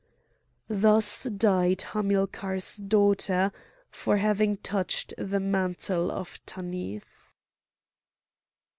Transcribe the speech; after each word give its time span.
Thus 0.67 1.25
died 1.25 1.83
Hamilcar's 1.91 2.77
daughter 2.77 3.51
for 3.91 4.17
having 4.17 4.57
touched 4.57 5.13
the 5.15 5.39
mantle 5.39 6.09
of 6.11 6.43
Tanith. 6.47 7.29